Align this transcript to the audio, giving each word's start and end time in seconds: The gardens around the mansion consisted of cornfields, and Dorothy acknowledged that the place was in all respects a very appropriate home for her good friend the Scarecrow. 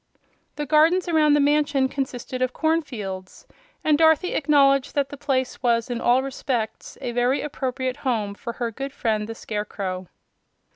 The 0.55 0.65
gardens 0.65 1.07
around 1.07 1.35
the 1.35 1.39
mansion 1.39 1.87
consisted 1.87 2.41
of 2.41 2.53
cornfields, 2.53 3.45
and 3.83 3.99
Dorothy 3.99 4.33
acknowledged 4.33 4.95
that 4.95 5.09
the 5.09 5.15
place 5.15 5.61
was 5.61 5.91
in 5.91 6.01
all 6.01 6.23
respects 6.23 6.97
a 7.01 7.11
very 7.11 7.41
appropriate 7.41 7.97
home 7.97 8.33
for 8.33 8.53
her 8.53 8.71
good 8.71 8.93
friend 8.93 9.29
the 9.29 9.35
Scarecrow. 9.35 10.07